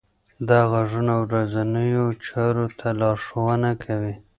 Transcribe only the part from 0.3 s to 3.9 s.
دغه غږونه ورځنیو چارو ته لارښوونه